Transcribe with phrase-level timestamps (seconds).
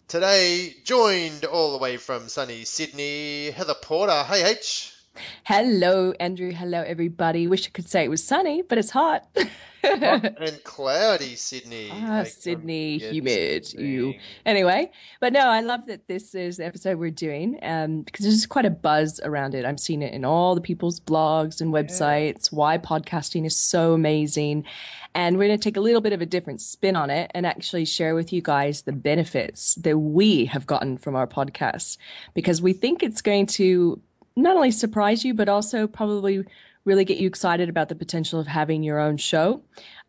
[0.08, 4.24] Today, joined all the way from sunny Sydney, Heather Porter.
[4.24, 4.95] Hey, H.
[5.44, 6.52] Hello, Andrew.
[6.52, 7.48] Hello, everybody.
[7.48, 9.28] Wish I could say it was sunny, but it's hot.
[9.36, 9.46] Hot
[10.40, 11.90] and cloudy, Sydney.
[11.92, 13.72] Ah, I Sydney, humid.
[13.74, 14.16] You.
[14.46, 18.46] Anyway, but no, I love that this is the episode we're doing um, because there's
[18.46, 19.66] quite a buzz around it.
[19.66, 22.52] I'm seeing it in all the people's blogs and websites.
[22.52, 24.66] Why podcasting is so amazing,
[25.14, 27.46] and we're going to take a little bit of a different spin on it and
[27.46, 31.98] actually share with you guys the benefits that we have gotten from our podcast
[32.34, 34.02] because we think it's going to
[34.36, 36.46] not only surprise you but also probably
[36.86, 39.62] really get you excited about the potential of having your own show.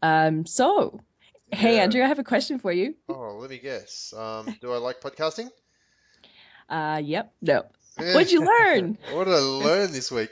[0.02, 1.00] Um, so,
[1.50, 2.94] hey, Andrew, I have a question for you.
[3.08, 4.12] Oh, let me guess.
[4.16, 5.48] Um, do I like podcasting?
[6.68, 7.64] Uh, yep, no.
[7.96, 8.98] What'd you learn?
[9.12, 10.30] what did I learn this week?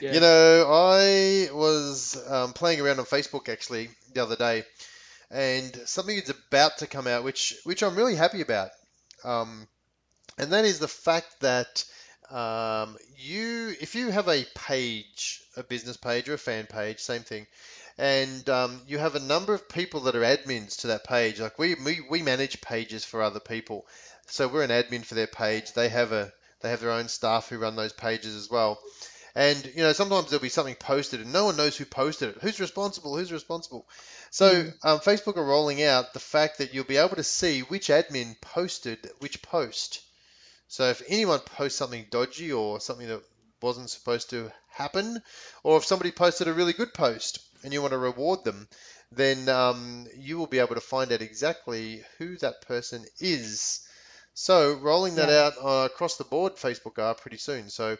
[0.00, 0.14] Yeah.
[0.14, 4.64] You know, I was um, playing around on Facebook actually the other day,
[5.30, 8.70] and something is about to come out, which which I'm really happy about,
[9.24, 9.68] um,
[10.38, 11.84] and that is the fact that
[12.32, 17.22] um, you, if you have a page, a business page or a fan page, same
[17.22, 17.46] thing,
[17.98, 21.40] and um, you have a number of people that are admins to that page.
[21.40, 23.86] Like we, we we manage pages for other people,
[24.26, 25.74] so we're an admin for their page.
[25.74, 26.32] They have a
[26.62, 28.78] they have their own staff who run those pages as well.
[29.34, 32.42] And you know, sometimes there'll be something posted and no one knows who posted it.
[32.42, 33.16] Who's responsible?
[33.16, 33.86] Who's responsible?
[34.30, 37.88] So um, Facebook are rolling out the fact that you'll be able to see which
[37.88, 40.02] admin posted which post.
[40.72, 43.22] So if anyone posts something dodgy or something that
[43.60, 45.22] wasn't supposed to happen,
[45.62, 48.66] or if somebody posted a really good post and you want to reward them,
[49.10, 53.86] then um, you will be able to find out exactly who that person is.
[54.32, 55.44] So rolling that Yeah.
[55.48, 57.68] out uh, across the board, Facebook are pretty soon.
[57.68, 57.98] So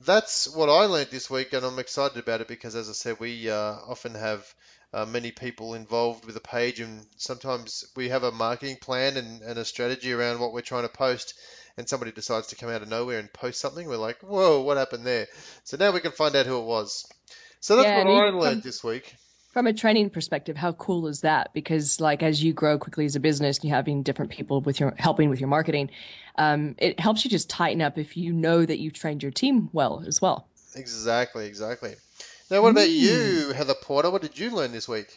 [0.00, 3.20] that's what I learned this week, and I'm excited about it because, as I said,
[3.20, 4.54] we uh, often have
[4.94, 9.42] uh, many people involved with a page, and sometimes we have a marketing plan and,
[9.42, 11.34] and a strategy around what we're trying to post,
[11.76, 13.88] and somebody decides to come out of nowhere and post something.
[13.88, 15.26] We're like, whoa, what happened there?
[15.64, 17.06] So now we can find out who it was.
[17.60, 19.14] So that's Yeah, what I learned come- this week.
[19.52, 21.52] From a training perspective, how cool is that?
[21.54, 24.80] Because like as you grow quickly as a business, and you're having different people with
[24.80, 25.90] your helping with your marketing,
[26.38, 29.70] um, it helps you just tighten up if you know that you've trained your team
[29.72, 30.48] well as well.
[30.74, 31.94] Exactly, exactly.
[32.54, 34.12] Now, what about you, Heather Porter?
[34.12, 35.08] What did you learn this week?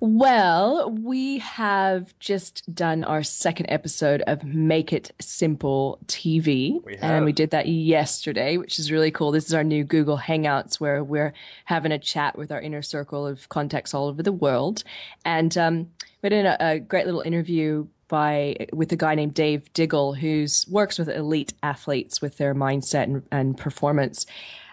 [0.00, 6.84] Well, we have just done our second episode of Make It Simple TV.
[6.84, 6.96] We.
[6.96, 9.30] And we did that yesterday, which is really cool.
[9.30, 11.32] This is our new Google Hangouts where we're
[11.66, 14.82] having a chat with our inner circle of contacts all over the world.
[15.24, 15.92] And um,
[16.22, 20.66] we did a, a great little interview by with a guy named Dave Diggle, who's
[20.68, 24.26] works with elite athletes with their mindset and, and performance.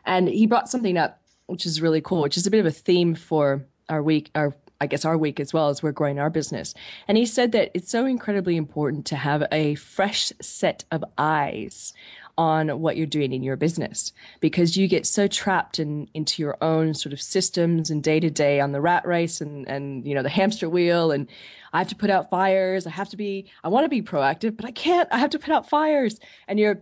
[0.06, 1.21] And he brought something up,
[1.52, 4.56] which is really cool, which is a bit of a theme for our week, our
[4.80, 6.74] I guess our week as well as we're growing our business.
[7.08, 11.94] And he said that it's so incredibly important to have a fresh set of eyes
[12.36, 16.58] on what you're doing in your business because you get so trapped in into your
[16.62, 20.16] own sort of systems and day to day on the rat race and and you
[20.16, 21.28] know the hamster wheel and
[21.74, 22.88] I have to put out fires.
[22.88, 25.08] I have to be I want to be proactive, but I can't.
[25.12, 26.20] I have to put out fires.
[26.48, 26.82] And you're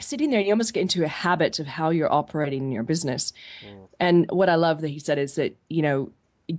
[0.00, 2.82] sitting there and you almost get into a habit of how you're operating in your
[2.82, 3.32] business.
[3.98, 6.10] And what I love that he said is that, you know,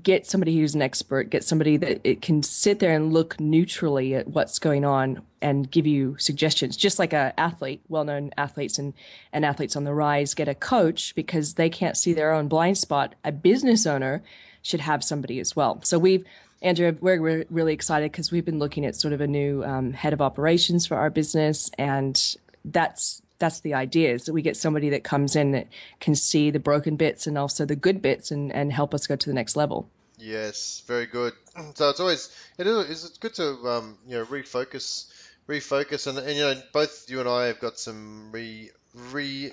[0.04, 4.16] get somebody who's an expert, get somebody that it can sit there and look neutrally
[4.16, 6.78] at what's going on and give you suggestions.
[6.78, 8.94] Just like a athlete, well-known athletes and,
[9.34, 12.78] and athletes on the rise get a coach because they can't see their own blind
[12.78, 13.16] spot.
[13.26, 14.24] A business owner
[14.62, 15.82] should have somebody as well.
[15.84, 16.26] So we've
[16.62, 19.94] Andrew, we're, we're really excited because we've been looking at sort of a new um,
[19.94, 24.56] head of operations for our business, and that's that's the idea is that we get
[24.56, 25.68] somebody that comes in that
[26.00, 29.18] can see the broken bits and also the good bits and, and help us go
[29.18, 29.90] to the next level.
[30.18, 31.34] Yes, very good.
[31.76, 35.12] So it's always it is it's good to um, you know refocus
[35.50, 39.52] refocus, and, and you know, both you and I have got some re re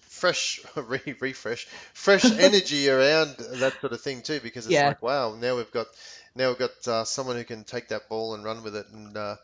[0.00, 4.88] fresh re, refresh fresh energy around that sort of thing too because it's Yeah.
[4.88, 5.86] like wow now we've got
[6.34, 9.16] now we've got uh, someone who can take that ball and run with it and
[9.16, 9.36] uh,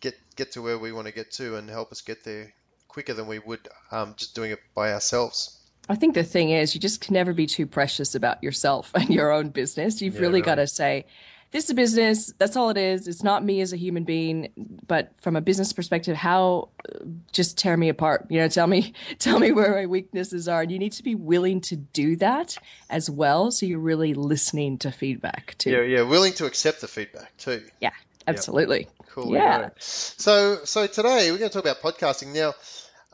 [0.00, 2.52] get get to where we want to get to and help us get there
[2.96, 6.74] quicker than we would um, just doing it by ourselves I think the thing is,
[6.74, 10.02] you just can never be too precious about yourself and your own business.
[10.02, 10.42] You've Yeah, really really.
[10.42, 11.04] got to say,
[11.52, 12.34] this is a business.
[12.38, 13.06] That's all it is.
[13.06, 14.50] It's not me as a human being,
[14.88, 18.26] but from a business perspective, how uh, just tear me apart.
[18.30, 21.14] You know, tell me, tell me where my weaknesses are, and you need to be
[21.14, 22.58] willing to do that
[22.90, 23.52] as well.
[23.52, 25.70] So you're really listening to feedback too.
[25.70, 27.90] yeah yeah willing to accept the feedback too Yeah,
[28.26, 28.88] absolutely.
[29.12, 29.32] Cool.
[29.32, 29.70] Yeah.
[29.78, 32.34] So, so today we're going to talk about podcasting.
[32.34, 32.54] Now,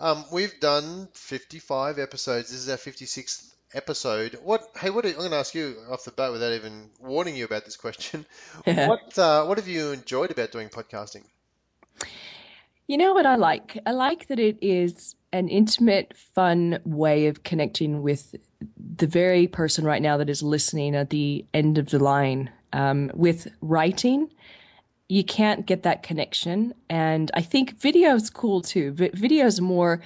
[0.02, 2.50] um, we've done 55 episodes.
[2.50, 4.36] This is our 56th episode.
[4.42, 4.62] What?
[4.76, 5.06] Hey, what?
[5.06, 8.26] I'm going to ask you off the bat without even warning you about this question.
[8.64, 9.16] What?
[9.16, 11.22] Uh, what have you enjoyed about doing podcasting?
[12.88, 13.78] You know what I like?
[13.86, 18.34] I like that it is an intimate, fun way of connecting with
[18.96, 22.50] the very person right now that is listening at the end of the line.
[22.72, 24.30] Um, with writing,
[25.12, 26.72] you can't get that connection.
[26.88, 28.92] And I think video is cool too.
[28.92, 30.00] Vi- video is more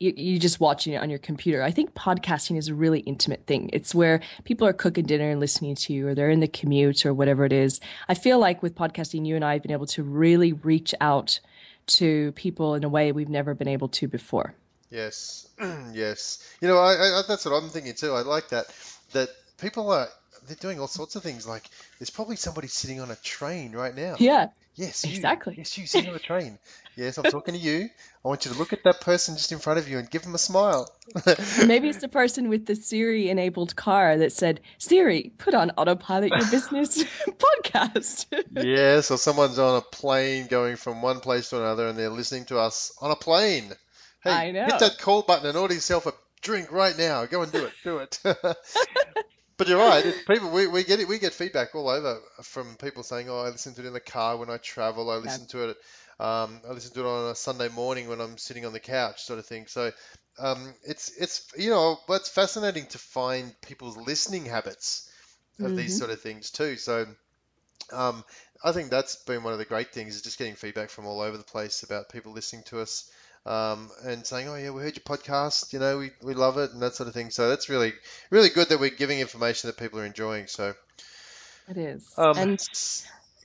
[0.00, 1.62] you, you just watching it on your computer.
[1.62, 3.70] I think podcasting is a really intimate thing.
[3.72, 7.06] It's where people are cooking dinner and listening to you, or they're in the commute
[7.06, 7.80] or whatever it is.
[8.06, 11.40] I feel like with podcasting, you and I have been able to really reach out
[11.86, 14.54] to people in a way we've never been able to before.
[14.90, 15.48] Yes,
[15.94, 16.46] yes.
[16.60, 18.12] You know, I, I, that's what I'm thinking too.
[18.12, 18.66] I like that.
[19.12, 20.08] That people are
[20.46, 21.46] they're doing all sorts of things.
[21.46, 21.68] Like
[21.98, 24.16] there's probably somebody sitting on a train right now.
[24.18, 25.14] Yeah, Yes, you.
[25.14, 25.54] Exactly.
[25.56, 26.58] Yes, you sitting on a train.
[26.96, 27.88] Yes, I'm talking to you.
[28.24, 30.22] I want you to look at that person just in front of you and give
[30.22, 30.88] them a smile.
[31.66, 36.30] maybe it's the person with the Siri enabled car that said, Siri, put on autopilot
[36.30, 38.26] your business podcast.
[38.52, 42.44] Yes, or someone's on a plane going from one place to another and they're listening
[42.44, 43.72] to us on a plane.
[44.22, 44.66] Hey, I know.
[44.66, 46.12] hit that call button and order yourself a
[46.42, 47.26] drink right now.
[47.26, 47.72] Go and do it.
[47.82, 48.20] Do it.
[49.56, 50.04] But you're right.
[50.26, 51.08] People, we, we get it.
[51.08, 54.00] We get feedback all over from people saying, "Oh, I listen to it in the
[54.00, 55.10] car when I travel.
[55.10, 55.76] I listen to it.
[56.18, 59.22] Um, I listen to it on a Sunday morning when I'm sitting on the couch,
[59.22, 59.92] sort of thing." So
[60.38, 65.08] um, it's it's you know, it's fascinating to find people's listening habits
[65.60, 66.76] of these sort of things too.
[66.76, 67.06] So
[67.92, 68.24] um,
[68.64, 71.20] I think that's been one of the great things is just getting feedback from all
[71.20, 73.10] over the place about people listening to us
[73.46, 75.72] um, and saying, "Oh yeah, we heard your podcast.
[75.72, 77.92] You know, we, we love it and that sort of thing." So that's really
[78.30, 80.46] really good that we're giving information that people are enjoying.
[80.46, 80.74] So
[81.68, 82.12] it is.
[82.16, 82.60] um, and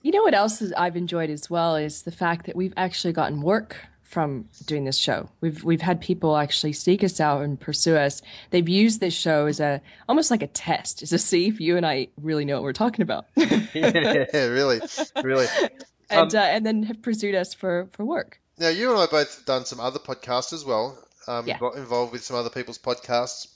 [0.01, 3.41] You know what else I've enjoyed as well is the fact that we've actually gotten
[3.41, 3.77] work
[4.09, 5.29] from doing this show.
[5.39, 8.21] We've we've had people actually seek us out and pursue us.
[8.49, 11.85] They've used this show as a almost like a test to see if you and
[11.85, 14.81] I really know what we're talking about, yeah, really,
[15.23, 15.45] really.
[16.09, 18.39] and uh, and then have pursued us for for work.
[18.59, 20.97] Now you and I both have done some other podcasts as well.
[21.27, 21.57] Um, Yeah.
[21.57, 23.47] invo- involved with some other people's podcasts,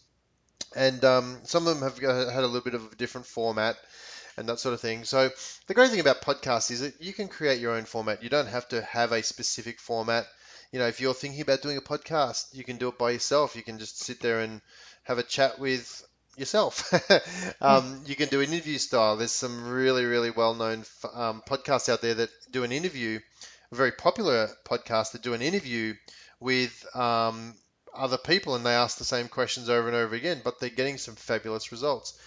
[0.75, 3.77] and um, some of them have uh, had a little bit of a different format
[4.37, 5.03] and that sort of thing.
[5.05, 5.29] So
[5.67, 8.23] the great thing about podcasts is that you can create your own format.
[8.23, 10.25] You don't have to have a specific format.
[10.71, 13.55] You know, if you're thinking about doing a podcast, you can do it by yourself.
[13.55, 14.61] You can just sit there and
[15.03, 16.03] have a chat with
[16.35, 16.91] yourself.
[17.61, 19.17] um, you can do an interview style.
[19.17, 20.83] There's some really, really well-known
[21.13, 23.19] um, podcasts out there that do an interview,
[23.73, 25.93] a very popular podcast that do an interview
[26.39, 27.53] with um,
[27.93, 30.97] other people, and they ask the same questions over and over again, but they're getting
[30.97, 32.17] some fabulous results.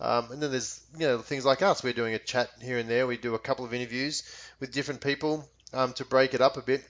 [0.00, 1.82] Um, and then there's you know things like us.
[1.84, 3.06] We're doing a chat here and there.
[3.06, 4.24] We do a couple of interviews
[4.60, 6.82] with different people um, to break it up a bit.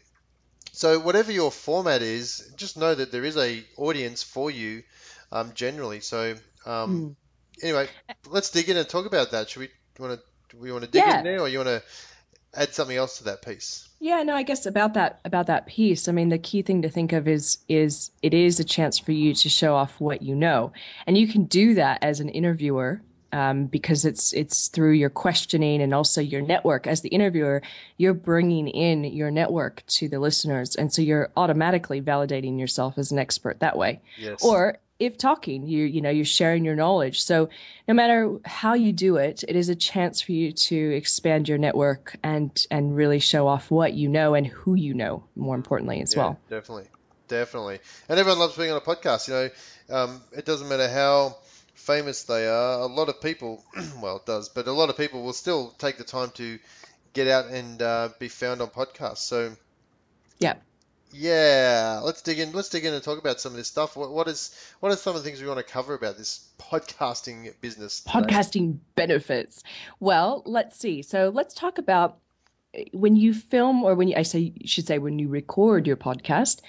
[0.73, 4.83] So whatever your format is, just know that there is a audience for you
[5.30, 6.00] um, generally.
[6.00, 6.35] So
[6.66, 7.16] um,
[7.62, 7.88] anyway,
[8.26, 9.50] let's dig in and talk about that.
[9.50, 9.68] Should we
[9.99, 10.56] want to?
[10.56, 11.18] Do we want to dig Yeah.
[11.18, 11.83] in there, or you want to
[12.54, 13.88] add something else to that piece?
[14.04, 16.08] Yeah, no, I guess about that about that piece.
[16.08, 19.12] I mean, the key thing to think of is is it is a chance for
[19.12, 20.75] you to show off what you know,
[21.06, 23.00] and you can do that as an interviewer
[23.32, 26.87] um, because it's it's through your questioning and also your network.
[26.87, 27.62] As the interviewer,
[27.96, 33.11] you're bringing in your network to the listeners, and so you're automatically validating yourself as
[33.11, 34.02] an expert that way.
[34.18, 34.44] Yes.
[34.44, 37.23] Or if talking, you you know you're sharing your knowledge.
[37.23, 37.49] So
[37.87, 41.58] no matter how you do it, it is a chance for you to expand your
[41.58, 45.25] network and and really show off what you know and who you know.
[45.37, 46.40] More importantly, as Yeah, well.
[46.49, 46.88] definitely,
[47.28, 47.80] definitely.
[48.08, 49.28] And everyone loves being on a podcast.
[49.28, 51.37] You know, um, it doesn't matter how
[51.75, 52.80] famous they are.
[52.80, 53.62] A lot of people,
[54.02, 56.58] well, it does, but a lot of people will still take the time to
[57.12, 59.18] get out and uh, be found on podcasts.
[59.18, 59.56] So
[60.38, 60.54] Yeah.
[61.14, 62.50] Yeah, let's dig in.
[62.52, 63.97] Let's dig in and talk about some of this stuff.
[63.97, 66.49] What, what is what are some of the things we want to cover about this
[66.59, 68.00] podcasting business?
[68.00, 68.18] today?
[68.18, 69.62] Podcasting benefits.
[70.00, 71.02] Well, let's see.
[71.02, 72.18] So let's talk about
[72.92, 76.61] when you film or when you, I say, should say, when you record your podcast,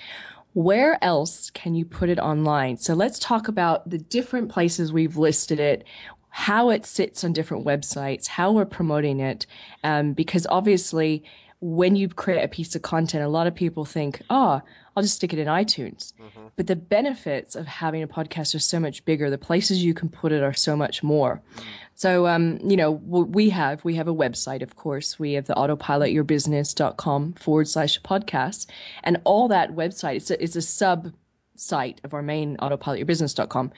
[0.53, 2.77] where else can you put it online?
[2.77, 5.85] So let's talk about the different places we've listed it,
[6.29, 9.47] how it sits on different websites, how we're promoting it,
[9.83, 11.23] um, because obviously
[11.61, 14.61] when you create a piece of content, a lot of people think, oh,
[14.95, 16.13] I'll just stick it in iTunes.
[16.13, 16.47] Mm-hmm.
[16.55, 19.29] But the benefits of having a podcast are so much bigger.
[19.29, 21.41] The places you can put it are so much more.
[21.55, 21.63] Mm.
[21.95, 25.17] So, um, you know, we have, we have a website, of course.
[25.17, 28.67] We have the autopilotyourbusiness.com forward slash podcast.
[29.03, 31.13] And all that website, it's a, it's a sub
[31.55, 33.71] site of our main autopilotyourbusiness.com.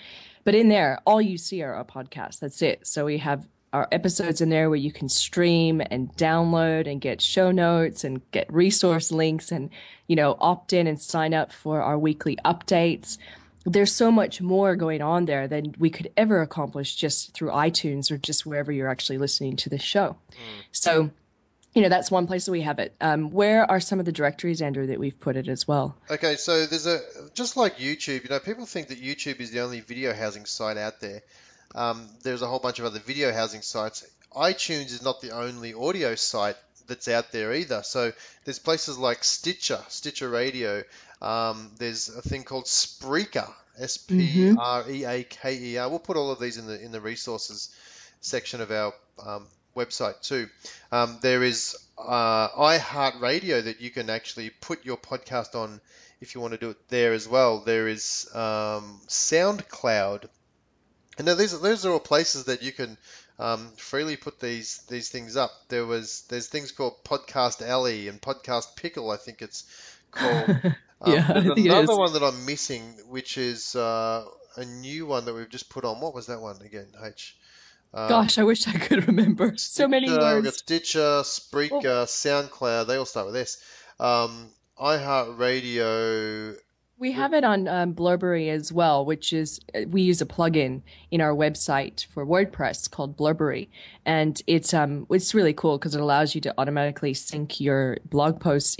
[0.44, 2.40] But in there, all you see are our podcasts.
[2.40, 2.88] That's it.
[2.88, 7.22] So we have our episodes in there where you can stream and download and get
[7.22, 9.70] show notes and get resource links and
[10.08, 13.18] you know opt in and sign up for our weekly updates
[13.66, 18.10] there's so much more going on there than we could ever accomplish just through iTunes
[18.10, 20.16] or just wherever you're actually listening to the show.
[20.32, 20.64] Mm.
[20.72, 21.12] So,
[21.74, 22.96] you know, that's one place that we have it.
[23.02, 25.98] Um, where are some of the directories, Andrew, that we've put it as well?
[26.10, 27.02] Okay, so there's a
[27.34, 28.24] just like YouTube.
[28.24, 31.22] You know, people think that YouTube is the only video housing site out there.
[31.78, 34.04] Um, there's a whole bunch of other video housing sites.
[34.36, 36.58] iTunes is not the only audio site
[36.88, 37.84] that's out there either.
[37.84, 38.14] So
[38.46, 40.84] there's places like Stitcher, Stitcher Radio.
[41.22, 43.48] Um, there's a thing called Spreaker,
[43.80, 44.16] S P
[44.58, 45.88] R E A K E R.
[45.88, 47.70] We'll put all of these in the in the resources
[48.22, 48.94] section of our
[49.24, 50.50] um, website too.
[50.92, 55.80] Um, there is uh, iHeartRadio that you can actually put your podcast on
[56.22, 57.60] if you want to do it there as well.
[57.60, 60.28] There is um, SoundCloud
[61.18, 62.98] and now these those are all places that you can
[63.40, 65.52] um, freely put these these things up.
[65.70, 69.64] There was there's things called Podcast Alley and Podcast Pickle, I think it's
[70.12, 70.58] called.
[71.00, 75.34] Um, yeah, there's another one that I'm missing, which is uh, a new one that
[75.36, 76.02] we've just put on.
[76.02, 76.88] What was that one again?
[77.04, 77.38] H.
[77.94, 79.56] Um, Gosh, I wish I could remember.
[79.58, 80.36] Stitcher, so many words.
[80.36, 82.06] We've got Stitcher, Spreaker, oh.
[82.06, 82.88] SoundCloud.
[82.88, 83.64] They all start with S.
[84.00, 86.56] Um, iHeartRadio,
[87.00, 90.82] we have it on um, Blubrry as well, which is uh, we use a plugin
[91.12, 93.70] in our website for WordPress called Blubrry,
[94.06, 98.40] and it's um it's really cool because it allows you to automatically sync your blog
[98.40, 98.78] posts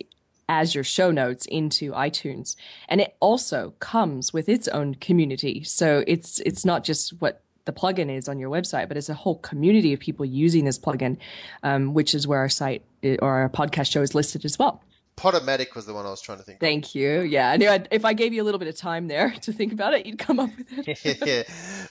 [0.50, 2.56] as your show notes into iTunes,
[2.90, 5.64] and it also comes with its own community.
[5.64, 9.14] So it's it's not just what the plugin is on your website, but it's a
[9.14, 11.18] whole community of people using this plugin,
[11.64, 14.82] um, which is where our site uh, or our podcast show is listed as well.
[15.18, 16.60] Podomatic was the one I was trying to think.
[16.60, 16.96] Thank of.
[16.96, 17.22] you.
[17.22, 19.52] Yeah, I knew I'd, if I gave you a little bit of time there to
[19.52, 21.04] think about it, you'd come up with it.
[21.26, 21.44] yeah,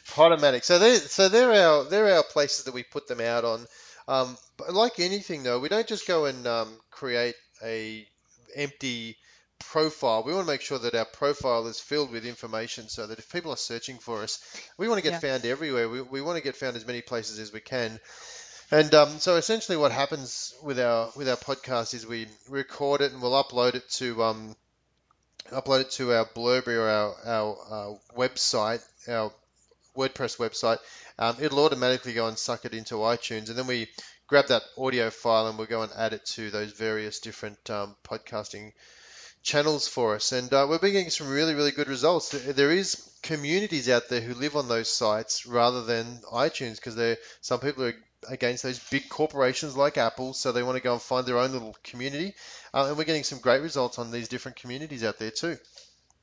[0.08, 0.64] Podomatic.
[0.64, 3.66] So they so they're our they're our places that we put them out on.
[4.08, 8.06] Um, but like anything though, we don't just go and um, create a
[8.54, 9.16] empty
[9.58, 10.22] profile.
[10.24, 13.32] We want to make sure that our profile is filled with information so that if
[13.32, 14.40] people are searching for us,
[14.78, 15.30] we want to get yeah.
[15.30, 15.88] found everywhere.
[15.88, 17.98] We, we want to get found as many places as we can.
[18.70, 23.12] And um, so essentially, what happens with our with our podcast is we record it
[23.12, 24.56] and we'll upload it to um,
[25.52, 29.32] upload it to our Blubrry or our our uh, website, our
[29.96, 30.78] WordPress website.
[31.18, 33.88] Um, it'll automatically go and suck it into iTunes, and then we
[34.26, 37.94] grab that audio file and we'll go and add it to those various different um,
[38.04, 38.72] podcasting
[39.44, 40.32] channels for us.
[40.32, 42.30] And uh, we're getting some really, really good results.
[42.30, 47.16] There is communities out there who live on those sites rather than iTunes because there
[47.40, 47.94] some people are
[48.28, 51.52] against those big corporations like Apple, so they want to go and find their own
[51.52, 52.34] little community.
[52.72, 55.56] Uh, and we're getting some great results on these different communities out there too.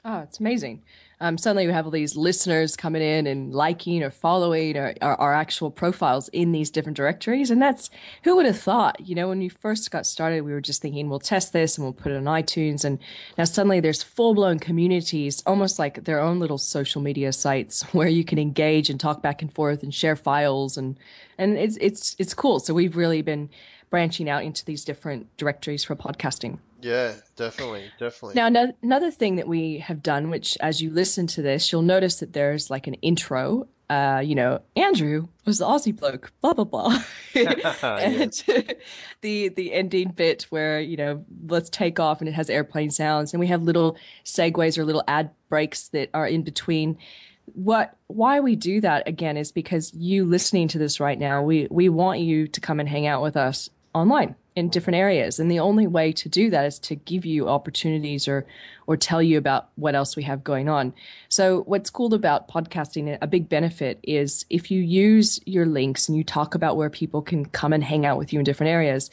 [0.06, 0.84] Oh, it's amazing.
[1.24, 5.16] Um, suddenly we have all these listeners coming in and liking or following our, our,
[5.22, 7.50] our, actual profiles in these different directories.
[7.50, 7.90] And that's
[8.26, 11.08] who would have thought, you know, when we first got started, we were just thinking
[11.08, 12.84] we'll test this and we'll put it on iTunes.
[12.84, 13.00] And
[13.38, 18.10] now suddenly there's full blown communities, almost like their own little social media sites where
[18.10, 20.76] you can engage and talk back and forth and share files.
[20.76, 21.00] And,
[21.38, 22.60] and it's, it's, it's cool.
[22.60, 23.50] So we've really been
[23.94, 26.58] branching out into these different directories for podcasting.
[26.82, 28.34] Yeah, definitely, definitely.
[28.34, 31.84] Now, no, another thing that we have done, which as you listen to this, you'll
[31.84, 33.68] notice that there's like an intro.
[33.92, 37.04] Uh, you know, Andrew was the Aussie bloke, blah blah blah,
[37.36, 38.32] and
[39.22, 43.32] the the ending bit where you know let's take off and it has airplane sounds,
[43.32, 43.96] and we have little
[44.26, 46.98] segues or little ad breaks that are in between
[47.46, 51.68] what why we do that again is because you listening to this right now we
[51.70, 55.40] we want you to come and hang out with us online in different areas.
[55.40, 58.46] And the only way to do that is to give you opportunities or
[58.86, 60.94] or tell you about what else we have going on.
[61.30, 66.18] So what's cool about podcasting, a big benefit is if you use your links and
[66.18, 69.10] you talk about where people can come and hang out with you in different areas,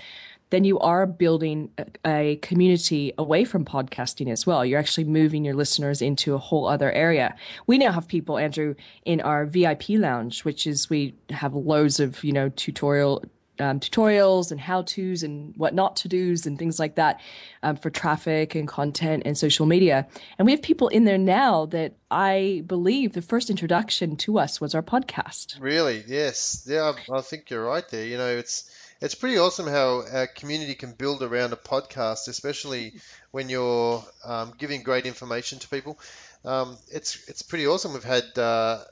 [0.51, 1.71] then you are building
[2.05, 4.65] a, community away from podcasting as well.
[4.65, 7.37] You're actually moving your listeners into a whole other area.
[7.69, 12.25] We now have people, Andrew, in our VIP lounge, which is we have loads of,
[12.25, 13.25] you know, tutorial
[13.61, 17.21] um, tutorials and how tos and what not to dos and things like that
[17.63, 20.07] um, for traffic and content and social media.
[20.39, 24.61] And we have people in there now that I believe the first introduction to us
[24.61, 25.61] was our podcast.
[25.61, 26.03] Really?
[26.07, 26.67] Yes.
[26.69, 28.05] Yeah, I, think you're right there.
[28.05, 32.95] You know, it's it's pretty awesome how a community can build around a podcast, especially
[33.31, 35.99] when you're um, giving great information to people.
[36.45, 37.93] Um, it's it's pretty awesome.
[37.93, 38.85] We've had uh,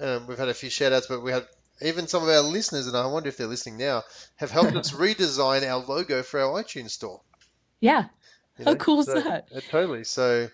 [0.00, 1.48] uh, we've had a few shout outs, but we have
[1.82, 4.02] even some of our listeners, and I wonder if they're listening now,
[4.36, 7.20] have helped us redesign our logo for our iTunes store.
[7.80, 8.06] Yeah.
[8.58, 8.72] You know?
[8.72, 9.48] How cool so, is that?
[9.54, 10.04] Uh, totally.
[10.04, 10.48] So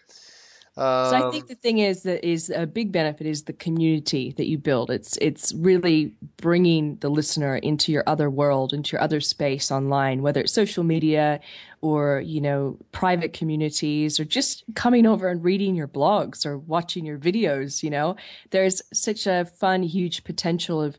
[0.79, 3.55] um, so I think um, the thing is that is a big benefit is the
[3.55, 4.91] community that you build.
[4.91, 10.21] It's it's really bringing the listener into your other world, into your other space online,
[10.21, 11.41] whether it's social media
[11.81, 17.07] or you know private communities or just coming over and reading your blogs or watching
[17.07, 17.83] your videos.
[17.83, 18.17] You know,
[18.51, 20.99] there's such a fun, huge potential of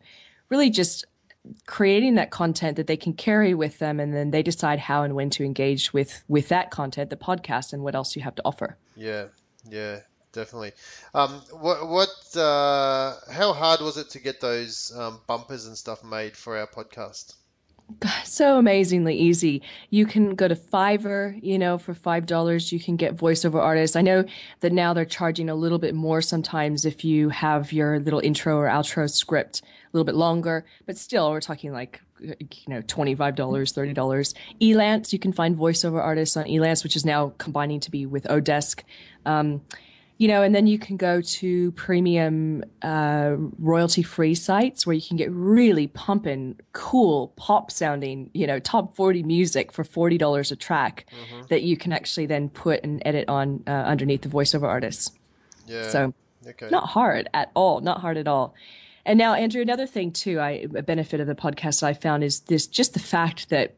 [0.49, 1.05] really just
[1.67, 5.15] creating that content that they can carry with them and then they decide how and
[5.15, 8.41] when to engage with with that content the podcast and what else you have to
[8.43, 9.27] offer yeah
[9.69, 9.99] yeah,
[10.33, 10.71] definitely.
[11.13, 16.03] Um, what what uh, how hard was it to get those um, bumpers and stuff
[16.03, 17.35] made for our podcast?
[18.25, 19.61] so amazingly easy.
[19.89, 23.95] You can go to Fiverr, you know, for $5, you can get voiceover artists.
[23.95, 24.25] I know
[24.59, 28.57] that now they're charging a little bit more sometimes if you have your little intro
[28.57, 32.35] or outro script a little bit longer, but still we're talking like you
[32.67, 34.33] know, $25, $30.
[34.59, 38.23] Elance, you can find voiceover artists on Elance, which is now combining to be with
[38.25, 38.81] Odesk.
[39.27, 39.61] Um,
[40.17, 45.01] you know, and then you can go to premium uh, royalty free sites where you
[45.01, 50.55] can get really pumping, cool, pop sounding, you know, top 40 music for $40 a
[50.55, 51.43] track mm-hmm.
[51.49, 55.11] that you can actually then put and edit on uh, underneath the voiceover artists.
[55.67, 55.87] Yeah.
[55.87, 56.13] So,
[56.47, 56.69] okay.
[56.71, 57.81] not hard at all.
[57.81, 58.55] Not hard at all.
[59.05, 62.39] And now, Andrew, another thing too, I, a benefit of the podcast I found is
[62.41, 63.75] this just the fact that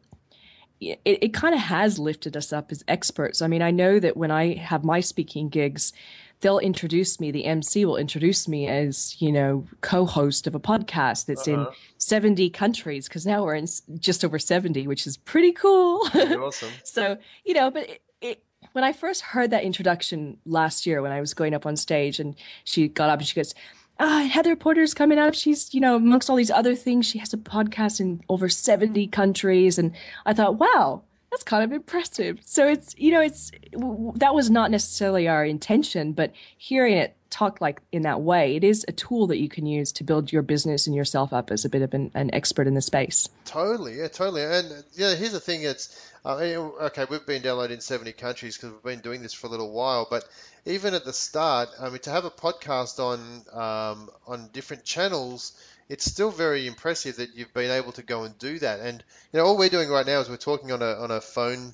[0.80, 3.42] it, it kind of has lifted us up as experts.
[3.42, 5.94] I mean, I know that when I have my speaking gigs,
[6.42, 10.60] they'll introduce me, the MC will introduce me as, you know, co host of a
[10.60, 11.62] podcast that's uh-huh.
[11.62, 13.68] in 70 countries, because now we're in
[14.00, 16.08] just over 70, which is pretty cool.
[16.16, 16.72] awesome.
[16.84, 21.12] so, you know, but it, it, when I first heard that introduction last year when
[21.12, 23.54] I was going up on stage and she got up and she goes,
[24.00, 25.34] ah, Heather Porter's coming up.
[25.34, 29.08] She's, you know, amongst all these other things, she has a podcast in over 70
[29.08, 29.78] countries.
[29.78, 29.92] And
[30.26, 32.40] I thought, wow, that's kind of impressive.
[32.44, 33.52] So it's, you know, it's,
[34.16, 38.64] that was not necessarily our intention, but hearing it talk like in that way, it
[38.64, 41.66] is a tool that you can use to build your business and yourself up as
[41.66, 43.30] a bit of an, an expert in the space.
[43.46, 43.98] Totally.
[44.00, 44.44] Yeah, totally.
[44.44, 45.64] And yeah, here's the thing.
[45.64, 49.48] It's, uh, okay, we've been downloaded in 70 countries because we've been doing this for
[49.48, 50.26] a little while, but
[50.66, 53.20] even at the start, I mean, to have a podcast on
[53.54, 55.54] um, on different channels,
[55.88, 58.80] it's still very impressive that you've been able to go and do that.
[58.80, 61.22] And you know, all we're doing right now is we're talking on a on a
[61.22, 61.74] phone,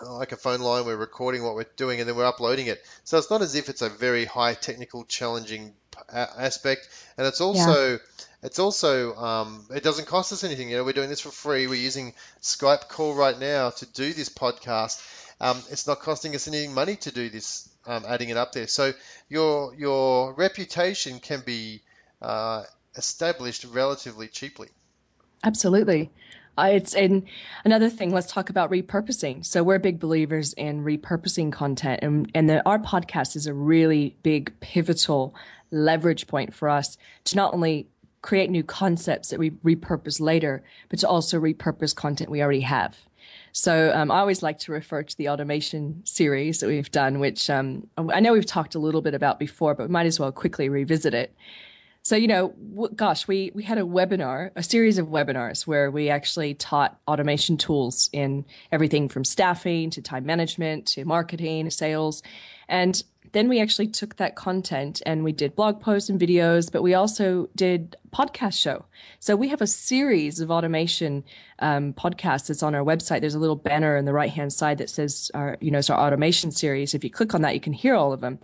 [0.00, 0.84] like a phone line.
[0.84, 2.82] We're recording what we're doing, and then we're uploading it.
[3.04, 5.74] So it's not as if it's a very high technical, challenging
[6.12, 6.88] aspect.
[7.16, 7.98] And it's also yeah.
[8.42, 10.70] it's also um, it doesn't cost us anything.
[10.70, 11.66] You know, we're doing this for free.
[11.66, 15.02] We're using Skype call right now to do this podcast.
[15.40, 18.66] Um, it's not costing us any money to do this, um, adding it up there.
[18.66, 18.92] So
[19.28, 21.82] your your reputation can be
[22.22, 22.64] uh,
[22.96, 24.68] established relatively cheaply.
[25.44, 26.10] Absolutely.
[26.58, 27.22] Uh, it's and
[27.64, 28.12] another thing.
[28.12, 29.44] Let's talk about repurposing.
[29.44, 34.16] So we're big believers in repurposing content, and and the, our podcast is a really
[34.22, 35.34] big pivotal
[35.70, 37.88] leverage point for us to not only
[38.22, 42.96] create new concepts that we repurpose later, but to also repurpose content we already have.
[43.52, 47.48] So um, I always like to refer to the automation series that we've done, which
[47.48, 50.32] um, I know we've talked a little bit about before, but we might as well
[50.32, 51.34] quickly revisit it.
[52.06, 55.90] So, you know, w- gosh, we, we had a webinar, a series of webinars where
[55.90, 62.22] we actually taught automation tools in everything from staffing to time management to marketing sales.
[62.68, 66.80] And then we actually took that content and we did blog posts and videos, but
[66.80, 68.84] we also did podcast show.
[69.18, 71.24] So we have a series of automation
[71.58, 73.20] um, podcasts that's on our website.
[73.20, 75.90] There's a little banner on the right hand side that says our, you know, it's
[75.90, 76.94] our automation series.
[76.94, 78.38] If you click on that, you can hear all of them.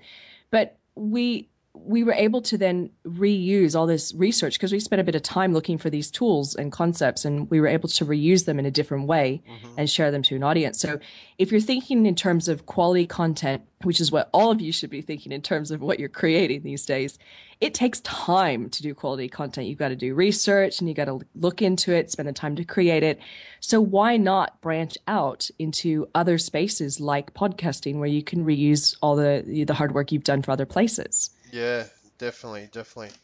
[0.51, 5.05] But we we were able to then reuse all this research because we spent a
[5.05, 8.45] bit of time looking for these tools and concepts and we were able to reuse
[8.45, 9.75] them in a different way mm-hmm.
[9.79, 10.79] and share them to an audience.
[10.79, 11.01] So
[11.39, 14.91] if you're thinking in terms of quality content, which is what all of you should
[14.91, 17.19] be thinking in terms of what you're creating these days,
[17.63, 19.67] it takes time to do quality content.
[19.67, 22.55] You've got to do research and you got to look into it, spend the time
[22.57, 23.19] to create it.
[23.61, 29.17] So why not branch out into other spaces like podcasting where you can reuse all
[29.17, 31.31] the the hard work you've done for other places?
[31.53, 31.85] Yeah,
[32.19, 33.15] definitely, definitely.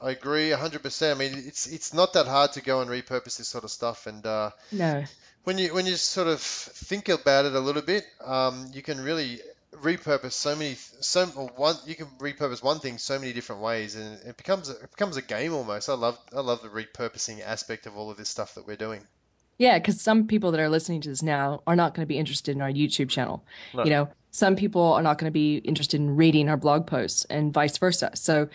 [0.00, 1.16] I agree 100%.
[1.16, 4.06] I mean, it's it's not that hard to go and repurpose this sort of stuff,
[4.06, 5.02] and uh, no,
[5.44, 9.00] when you when you sort of think about it a little bit, um, you can
[9.02, 9.40] really
[9.72, 11.24] repurpose so many so
[11.56, 15.16] one you can repurpose one thing so many different ways, and it becomes it becomes
[15.16, 15.88] a game almost.
[15.88, 19.06] I love I love the repurposing aspect of all of this stuff that we're doing.
[19.58, 22.18] Yeah, because some people that are listening to this now are not going to be
[22.18, 23.44] interested in our YouTube channel.
[23.72, 23.84] No.
[23.84, 27.24] You know, some people are not going to be interested in reading our blog posts,
[27.26, 28.10] and vice versa.
[28.14, 28.48] So,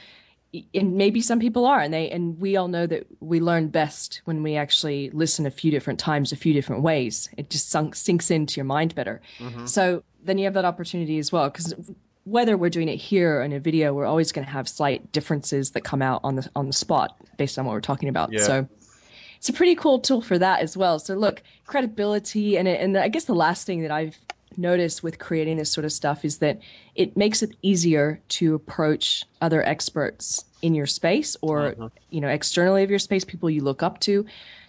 [0.73, 4.21] and maybe some people are, and they and we all know that we learn best
[4.25, 7.29] when we actually listen a few different times, a few different ways.
[7.37, 9.21] It just sunk, sinks into your mind better.
[9.37, 9.67] Mm-hmm.
[9.67, 11.73] So then you have that opportunity as well, because
[12.25, 15.11] whether we're doing it here or in a video, we're always going to have slight
[15.11, 18.33] differences that come out on the on the spot based on what we're talking about.
[18.33, 18.43] Yeah.
[18.43, 18.67] So
[19.39, 20.99] it's a pretty cool tool for that as well.
[20.99, 24.17] So look, credibility and and I guess the last thing that I've
[24.57, 26.59] noticed with creating this sort of stuff is that
[26.95, 31.87] it makes it easier to approach other experts in your space or mm-hmm.
[32.09, 34.25] you know externally of your space, people you look up to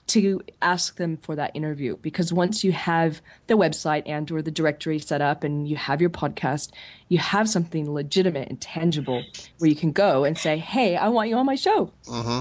[0.06, 1.96] to ask them for that interview.
[1.96, 6.00] Because once you have the website and or the directory set up and you have
[6.00, 6.70] your podcast
[7.08, 9.22] you have something legitimate and tangible
[9.58, 11.90] where you can go and say hey i want you on my show.
[12.06, 12.40] Mm-hmm.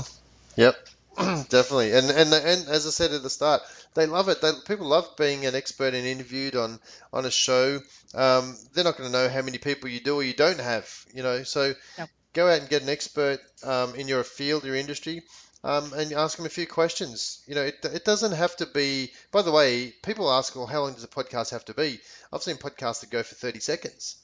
[0.61, 0.75] Yep,
[1.49, 1.91] definitely.
[1.93, 3.61] And and and as I said at the start,
[3.93, 4.41] they love it.
[4.41, 6.79] They, people love being an expert and interviewed on
[7.13, 7.79] on a show.
[8.15, 10.87] Um, they're not going to know how many people you do or you don't have.
[11.13, 12.07] You know, so No.
[12.33, 15.23] go out and get an expert um, in your field, your industry.
[15.63, 17.43] Um, and ask them a few questions.
[17.45, 19.11] You know, it, it doesn't have to be.
[19.31, 21.99] By the way, people ask, "Well, how long does a podcast have to be?"
[22.31, 24.15] I've seen podcasts that go for 30 seconds,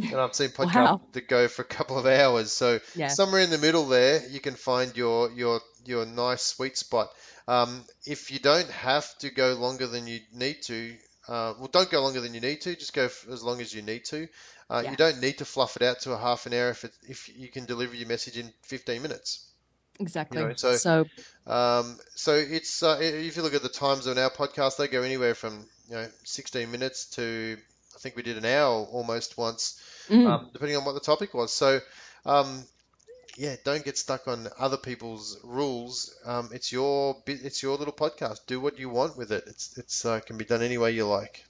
[0.00, 1.00] and I've seen podcasts Wow.
[1.12, 2.52] that go for a couple of hours.
[2.52, 3.08] So Yeah.
[3.08, 7.10] somewhere in the middle there, you can find your your your nice sweet spot.
[7.48, 10.94] Um, if you don't have to go longer than you need to,
[11.28, 12.76] uh, well, don't go longer than you need to.
[12.76, 14.28] Just go as long as you need to.
[14.70, 14.90] Uh, Yeah.
[14.92, 17.28] You don't need to fluff it out to a half an hour if it, if
[17.36, 19.44] you can deliver your message in 15 minutes.
[20.00, 21.06] exactly You know, so- so
[21.46, 25.02] Um, so it's uh, if you look at the times on our podcast, they go
[25.02, 27.58] anywhere from you know 16 minutes to
[28.02, 30.26] think we did an hour almost once, Mm.
[30.26, 31.52] um, depending on what the topic was.
[31.52, 31.80] So
[32.26, 32.64] um,
[33.36, 36.14] yeah, don't get stuck on other people's rules.
[36.24, 38.40] Um, it's your it's your little podcast.
[38.46, 39.44] Do what you want with it.
[39.46, 41.44] It's it's uh, can be done any way you like.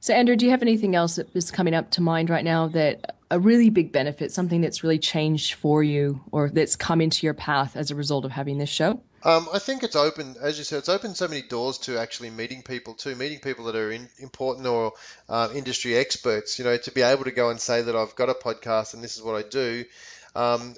[0.00, 2.68] So, Andrew, do you have anything else that is coming up to mind right now
[2.68, 7.26] that a really big benefit, something that's really changed for you or that's come into
[7.26, 9.00] your path as a result of having this show?
[9.24, 12.30] Um, I think it's open, as you said, it's opened so many doors to actually
[12.30, 14.92] meeting people too, meeting people that are in, important or
[15.28, 16.58] uh, industry experts.
[16.58, 19.02] You know, to be able to go and say that I've got a podcast and
[19.02, 19.84] this is what I do,
[20.36, 20.74] um,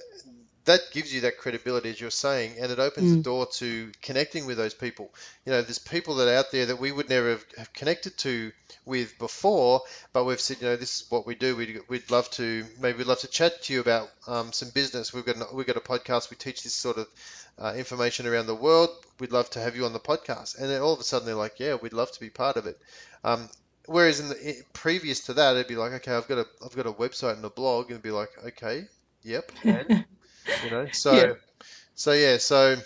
[0.65, 4.47] that gives you that credibility, as you're saying, and it opens the door to connecting
[4.47, 5.13] with those people.
[5.45, 8.17] You know, there's people that are out there that we would never have, have connected
[8.19, 8.53] to
[8.85, 11.57] with before, but we've said, you know, this is what we do.
[11.57, 15.13] We'd, we'd love to, maybe we'd love to chat to you about um, some business.
[15.13, 16.31] We've got an, we've got a podcast.
[16.31, 17.09] We teach this sort of
[17.59, 18.91] uh, information around the world.
[19.19, 20.59] We'd love to have you on the podcast.
[20.59, 22.67] And then all of a sudden they're like, yeah, we'd love to be part of
[22.67, 22.79] it.
[23.25, 23.49] Um,
[23.87, 26.87] whereas in the previous to that, it'd be like, okay, I've got a I've got
[26.87, 28.87] a website and a blog, and it'd be like, okay,
[29.23, 30.05] yep, and
[30.65, 31.33] you know, so Yeah.
[31.95, 32.77] so yeah, so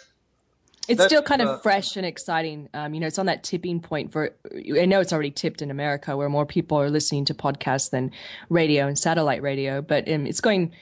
[0.87, 2.69] It's That's, still kind of uh, fresh and exciting.
[2.75, 4.35] Um, you know, it's on that tipping point for,
[4.79, 8.11] I know it's already tipped in America where more people are listening to podcasts than
[8.51, 10.73] radio and satellite radio, but um, it's going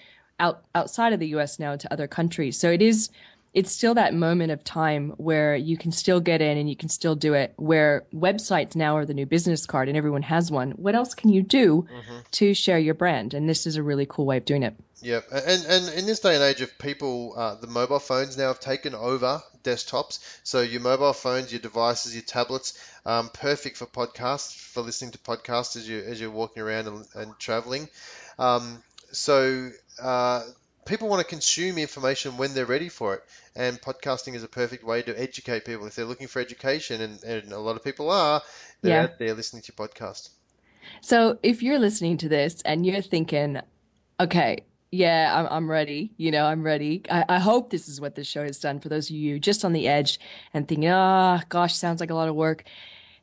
[0.40, 2.59] out outside of the US now to other countries.
[2.59, 3.11] So it is,
[3.54, 6.88] it's still that moment of time where you can still get in and you can
[6.88, 10.72] still do it, where websites now are the new business card and everyone has one.
[10.72, 11.86] What else can you do
[12.32, 13.34] to share your brand?
[13.34, 14.74] And this is a really cool way of doing it.
[15.02, 18.48] Yeah, and and in this day and age of people, uh, the mobile phones now
[18.48, 20.20] have taken over desktops.
[20.44, 25.18] So your mobile phones, your devices, your tablets, um, perfect for podcasts, for listening to
[25.18, 27.88] podcasts as you as you're walking around and, and traveling.
[28.38, 30.42] Um, so uh,
[30.84, 33.22] people want to consume information when they're ready for it,
[33.54, 37.22] and podcasting is a perfect way to educate people if they're looking for education, and,
[37.24, 38.42] and a lot of people are.
[38.82, 39.02] They're Yeah.
[39.04, 40.30] out there listening to your podcast.
[41.00, 43.60] So if you're listening to this and you're thinking,
[44.18, 46.12] okay, yeah, I'm, I'm ready.
[46.16, 47.02] You know, I'm ready.
[47.10, 49.64] I, I hope this is what this show has done for those of you just
[49.64, 50.20] on the edge
[50.52, 52.64] and thinking, ah, gosh, sounds like a lot of work.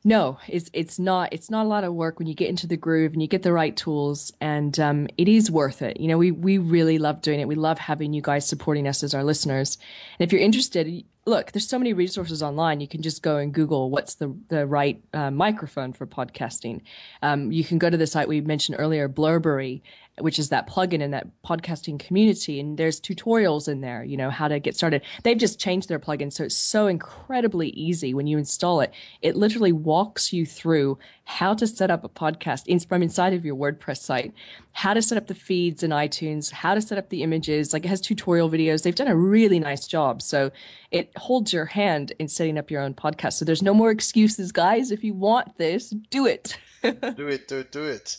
[0.04, 1.34] No, it's it's not.
[1.34, 3.44] It's not a lot of work when you get into the groove and you get
[3.44, 6.00] the right tools, and um, it is worth it.
[6.00, 7.50] You know, we we really love doing it.
[7.50, 9.78] We love having you guys supporting us as our listeners.
[10.18, 12.80] And if you're interested, look, there's so many resources online.
[12.80, 16.82] You can just go and Google what's the the right uh, microphone for podcasting.
[17.22, 19.84] Um, you can go to the site we mentioned earlier, Blubrry,
[20.22, 22.60] which is that plugin in that podcasting community.
[22.60, 25.02] And there's tutorials in there, you know, how to get started.
[25.24, 26.32] They've just changed their plugin.
[26.32, 28.94] So it's so incredibly easy when you install it.
[29.22, 33.46] It literally walks you through how to set up a podcast in, from inside of
[33.46, 34.34] your WordPress site,
[34.72, 37.72] how to set up the feeds in iTunes, how to set up the images.
[37.74, 38.84] Like it has tutorial videos.
[38.84, 40.22] They've done a really nice job.
[40.22, 40.52] So
[40.92, 43.34] it holds your hand in setting up your own podcast.
[43.34, 44.92] So there's no more excuses, guys.
[44.92, 46.58] If you want this, do it.
[46.82, 48.18] do it, do it, do it.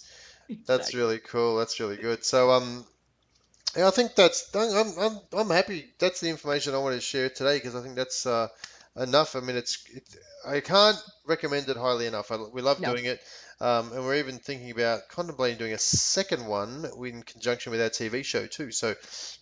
[0.67, 1.57] That's really cool.
[1.57, 2.25] That's really good.
[2.25, 2.85] So, um,
[3.77, 5.87] yeah, I think that's I'm I'm I'm happy.
[5.99, 8.49] That's the information I wanted to share today because I think that's uh,
[8.97, 9.37] enough.
[9.37, 10.03] I mean, it's it,
[10.45, 12.33] I can't recommend it highly enough.
[12.33, 12.93] I, we love no.
[12.93, 13.21] doing it,
[13.61, 17.91] um, and we're even thinking about contemplating doing a second one in conjunction with our
[17.91, 18.73] TV show too.
[18.73, 18.95] So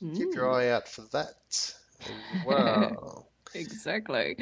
[0.02, 0.14] mm.
[0.14, 1.74] keep your eye out for that.
[2.46, 3.26] Wow.
[3.54, 4.36] exactly.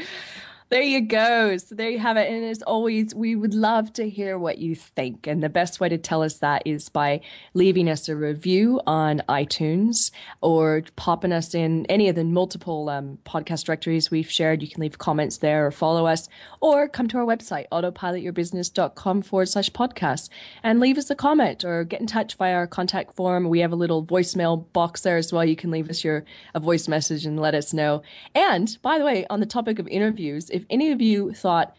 [0.68, 1.57] There you go.
[1.59, 2.29] So there you have it.
[2.29, 5.29] And as always, we would love to hear what you think.
[5.29, 7.20] And the best way to tell us that is by
[7.55, 13.16] leaving us a review on iTunes or popping us in any of the multiple um,
[13.24, 14.61] podcast directories we've shared.
[14.61, 16.29] You can leave comments there or follow us
[16.61, 20.31] or come to our website, autopilotyourbusiness.com forward slash podcast
[20.64, 23.48] and leave us a comment or get in touch via our contact form.
[23.48, 25.44] We have a little voicemail box there as well.
[25.44, 26.24] You can leave us your
[26.55, 28.02] a voice message and let us know.
[28.35, 31.76] And by the way, on the topic of interviews, if any of you thought,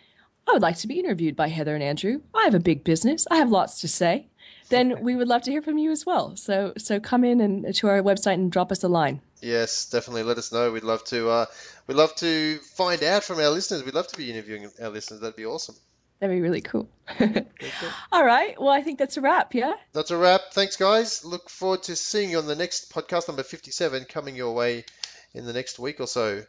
[0.48, 3.28] I would like to be interviewed by Heather and Andrew, I have a big business,
[3.30, 4.28] I have lots to say,
[4.70, 6.36] then we would love to hear from you as well.
[6.36, 9.22] So so come in and to our website and drop us a line.
[9.42, 10.24] Yes, definitely.
[10.24, 10.72] Let us know.
[10.72, 11.30] We'd love to.
[11.30, 11.46] Uh,
[11.86, 13.84] we'd love to find out from our listeners.
[13.84, 15.22] We'd love to be interviewing our listeners.
[15.22, 15.76] That'd be awesome.
[16.20, 16.90] That'd be really cool.
[18.12, 18.60] All right.
[18.60, 19.54] Well, I think that's a wrap.
[19.54, 19.74] Yeah.
[19.94, 20.42] That's a wrap.
[20.54, 21.24] Thanks, guys.
[21.24, 24.86] Look forward to seeing you on the next podcast number fifty-seven, coming your way
[25.34, 26.42] in the next week or so.